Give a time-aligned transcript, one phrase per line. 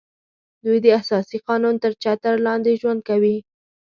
[0.65, 3.37] دوی د اساسي قانون تر چتر لاندې ژوند کوي